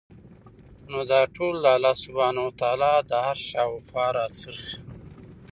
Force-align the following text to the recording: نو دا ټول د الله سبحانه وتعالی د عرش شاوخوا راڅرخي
نو 0.91 0.99
دا 1.11 1.21
ټول 1.35 1.53
د 1.61 1.65
الله 1.75 1.93
سبحانه 2.03 2.41
وتعالی 2.47 2.93
د 3.09 3.11
عرش 3.25 3.41
شاوخوا 3.51 4.05
راڅرخي 4.17 4.75